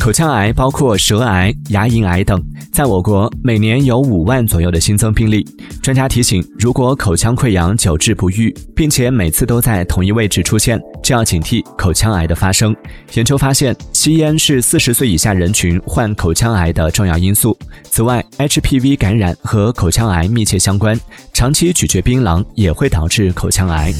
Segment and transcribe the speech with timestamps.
[0.00, 2.42] 口腔癌包括舌癌牙龈癌等。
[2.72, 5.46] 在我国每年有五万左右的新增病例
[5.82, 12.74] 专家提醒如果口腔溃疡久治不愈并且每次都在同一位置出现就要警惕口腔癌的发生。
[13.12, 17.56] 研究发现吸烟是四十岁以下人群患口腔癌的重要因素。
[17.84, 20.98] 此外 hpv 感染和口腔癌密切相关
[21.34, 23.92] 长期咀嚼槟榔也会导致口腔癌。